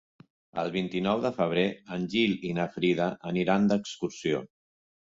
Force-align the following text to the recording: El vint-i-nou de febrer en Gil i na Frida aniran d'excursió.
El 0.61 0.71
vint-i-nou 0.75 1.21
de 1.25 1.31
febrer 1.35 1.67
en 1.99 2.09
Gil 2.15 2.35
i 2.51 2.57
na 2.63 2.69
Frida 2.79 3.13
aniran 3.35 3.71
d'excursió. 3.75 4.47